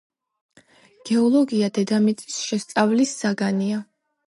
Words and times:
გეოლოგია 1.09 1.69
დედამიწის 1.77 2.41
შესწავლის 2.49 3.15
საგანია. 3.23 3.87